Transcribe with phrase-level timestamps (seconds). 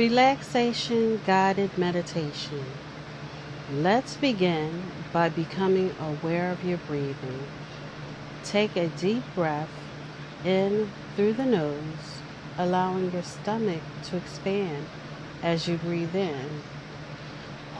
[0.00, 2.64] Relaxation Guided Meditation.
[3.74, 7.46] Let's begin by becoming aware of your breathing.
[8.42, 9.68] Take a deep breath
[10.42, 12.22] in through the nose,
[12.56, 14.86] allowing your stomach to expand
[15.42, 16.48] as you breathe in.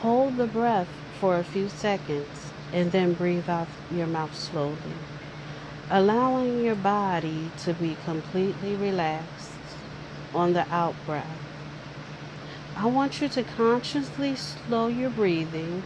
[0.01, 4.77] Hold the breath for a few seconds and then breathe out your mouth slowly,
[5.89, 9.57] allowing your body to be completely relaxed
[10.35, 11.50] on the out breath.
[12.81, 15.83] I want you to consciously slow your breathing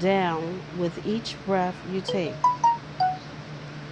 [0.00, 2.34] down with each breath you take.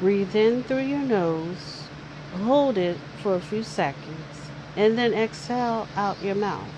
[0.01, 1.85] Breathe in through your nose,
[2.33, 6.75] hold it for a few seconds, and then exhale out your mouth.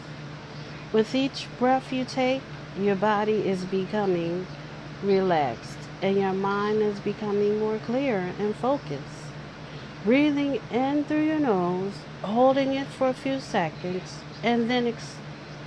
[0.93, 2.43] With each breath you take,
[2.79, 4.47] your body is becoming
[5.03, 9.33] relaxed and your mind is becoming more clear and focused.
[10.05, 15.17] Breathing in through your nose, holding it for a few seconds, and then ex-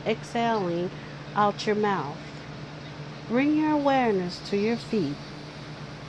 [0.05, 0.89] exhaling
[1.35, 2.17] out your mouth.
[3.27, 5.15] Bring your awareness to your feet.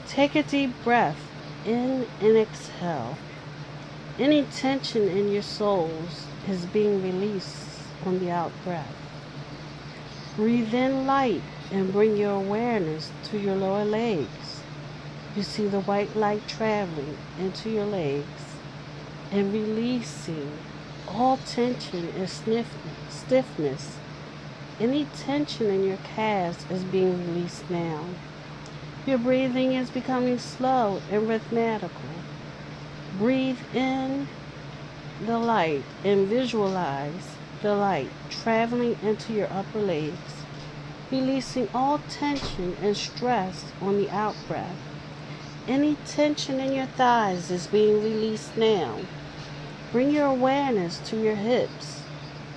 [0.07, 1.19] Take a deep breath
[1.65, 3.17] in and exhale.
[4.17, 7.67] Any tension in your soles is being released
[8.05, 8.95] on the out breath.
[10.35, 14.61] Breathe in light and bring your awareness to your lower legs.
[15.35, 18.25] You see the white light traveling into your legs
[19.31, 20.51] and releasing
[21.11, 23.97] all tension and stiffness.
[24.79, 27.99] Any tension in your calves is being released now.
[29.05, 31.89] Your breathing is becoming slow and rhythmical.
[33.19, 34.27] Breathe in
[35.25, 40.45] the light and visualize the light traveling into your upper legs,
[41.11, 44.77] releasing all tension and stress on the out breath.
[45.67, 48.97] Any tension in your thighs is being released now.
[49.91, 52.01] Bring your awareness to your hips,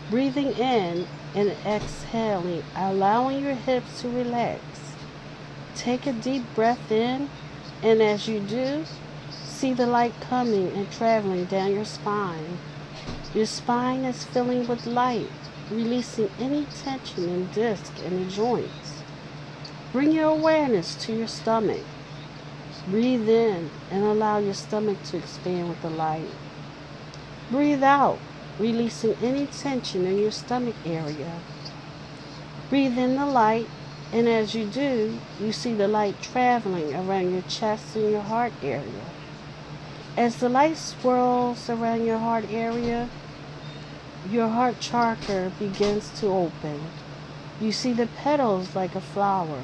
[0.09, 1.05] breathing in
[1.35, 4.61] and exhaling, allowing your hips to relax.
[5.75, 7.29] Take a deep breath in,
[7.83, 8.85] and as you do,
[9.33, 12.59] see the light coming and traveling down your spine.
[13.35, 15.31] Your spine is filling with light,
[15.73, 19.03] releasing any tension in disc and the joints.
[19.91, 21.83] Bring your awareness to your stomach.
[22.87, 26.31] Breathe in and allow your stomach to expand with the light.
[27.51, 28.19] Breathe out,
[28.59, 31.41] releasing any tension in your stomach area.
[32.71, 33.69] Breathe in the light,
[34.13, 38.53] and as you do, you see the light traveling around your chest and your heart
[38.63, 39.05] area.
[40.17, 43.11] As the light swirls around your heart area,
[44.31, 46.81] your heart chakra begins to open.
[47.61, 49.61] You see the petals like a flower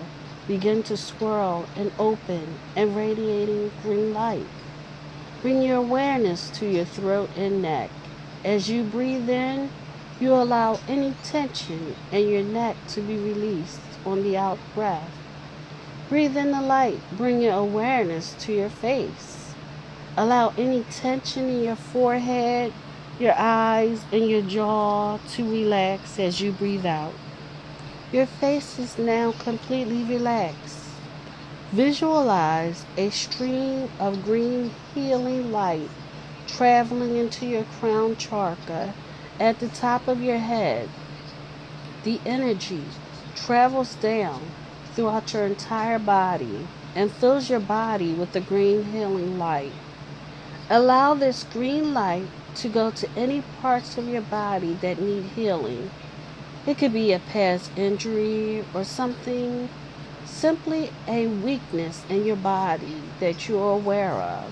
[0.47, 4.47] begin to swirl and open and radiating green light.
[5.43, 7.91] Bring your awareness to your throat and neck.
[8.45, 9.71] As you breathe in,
[10.21, 15.11] you allow any tension in your neck to be released on the out breath.
[16.11, 17.01] Breathe in the light.
[17.13, 19.55] Bring your awareness to your face.
[20.17, 22.75] Allow any tension in your forehead,
[23.19, 27.15] your eyes, and your jaw to relax as you breathe out.
[28.13, 30.80] Your face is now completely relaxed.
[31.73, 35.89] Visualize a stream of green healing light
[36.49, 38.93] traveling into your crown chakra
[39.39, 40.89] at the top of your head.
[42.03, 42.83] The energy
[43.37, 44.51] travels down
[44.95, 46.67] throughout your entire body
[46.97, 49.73] and fills your body with the green healing light.
[50.69, 52.27] Allow this green light
[52.57, 55.93] to go to any parts of your body that need healing.
[56.67, 59.69] It could be a past injury or something
[60.41, 64.51] simply a weakness in your body that you are aware of.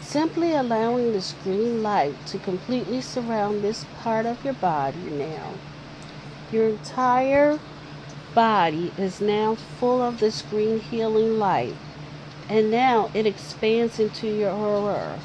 [0.00, 5.52] Simply allowing this green light to completely surround this part of your body now.
[6.50, 7.58] Your entire
[8.34, 11.76] body is now full of this green healing light,
[12.48, 15.18] and now it expands into your aura.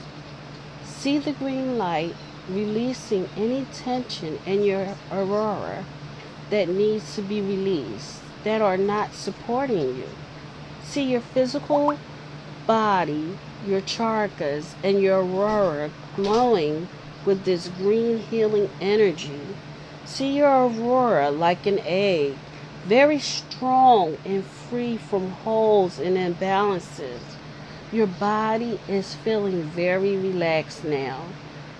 [0.83, 2.13] See the green light
[2.49, 5.85] releasing any tension in your aurora
[6.49, 10.07] that needs to be released that are not supporting you.
[10.83, 11.97] See your physical
[12.67, 13.37] body,
[13.67, 16.87] your chakras, and your aurora glowing
[17.25, 19.41] with this green healing energy.
[20.05, 22.35] See your aurora like an egg,
[22.85, 27.19] very strong and free from holes and imbalances.
[27.91, 31.23] Your body is feeling very relaxed now.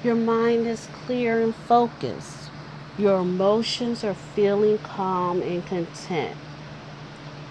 [0.03, 2.50] Your mind is clear and focused.
[2.97, 6.35] Your emotions are feeling calm and content.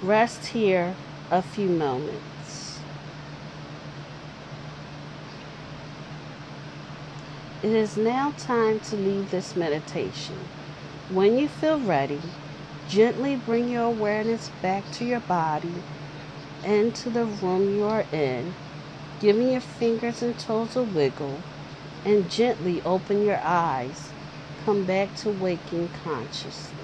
[0.05, 0.95] Rest here
[1.31, 2.79] a few moments.
[7.63, 10.37] It is now time to leave this meditation.
[11.09, 12.21] When you feel ready,
[12.87, 15.73] gently bring your awareness back to your body
[16.63, 18.53] and to the room you are in,
[19.21, 21.41] giving your fingers and toes a wiggle,
[22.05, 24.11] and gently open your eyes.
[24.67, 26.84] Come back to waking consciousness.